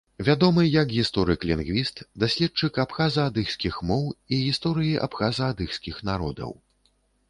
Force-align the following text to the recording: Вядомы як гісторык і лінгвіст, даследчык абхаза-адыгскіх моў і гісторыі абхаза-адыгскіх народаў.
Вядомы 0.27 0.63
як 0.83 0.93
гісторык 0.95 1.39
і 1.47 1.51
лінгвіст, 1.51 2.01
даследчык 2.25 2.81
абхаза-адыгскіх 2.87 3.81
моў 3.93 4.03
і 4.33 4.43
гісторыі 4.49 5.01
абхаза-адыгскіх 5.09 6.07
народаў. 6.13 6.61